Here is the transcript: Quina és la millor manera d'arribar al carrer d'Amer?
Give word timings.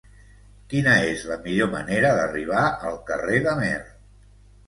Quina 0.69 0.93
és 1.09 1.25
la 1.31 1.35
millor 1.43 1.67
manera 1.75 2.13
d'arribar 2.19 2.63
al 2.93 2.99
carrer 3.11 3.43
d'Amer? 3.49 3.77